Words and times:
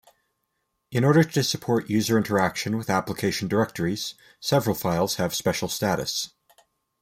In 0.89 1.03
order 1.03 1.23
to 1.23 1.43
support 1.43 1.87
user 1.91 2.17
interaction 2.17 2.75
with 2.75 2.89
application 2.89 3.47
directories, 3.47 4.15
several 4.39 4.73
files 4.73 5.17
have 5.17 5.35
special 5.35 5.67
status. 5.69 6.31